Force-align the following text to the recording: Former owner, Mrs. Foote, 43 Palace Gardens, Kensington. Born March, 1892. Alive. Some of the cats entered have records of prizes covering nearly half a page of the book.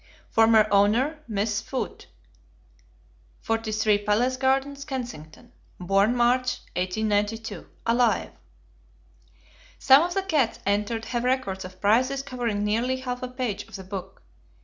Former 0.31 0.67
owner, 0.71 1.19
Mrs. 1.29 1.61
Foote, 1.61 2.07
43 3.41 3.99
Palace 3.99 4.35
Gardens, 4.35 4.83
Kensington. 4.83 5.51
Born 5.79 6.15
March, 6.15 6.57
1892. 6.75 7.69
Alive. 7.85 8.31
Some 9.77 10.01
of 10.01 10.15
the 10.15 10.23
cats 10.23 10.57
entered 10.65 11.05
have 11.05 11.23
records 11.23 11.65
of 11.65 11.79
prizes 11.79 12.23
covering 12.23 12.63
nearly 12.63 12.97
half 13.01 13.21
a 13.21 13.27
page 13.27 13.67
of 13.67 13.75
the 13.75 13.83
book. 13.83 14.23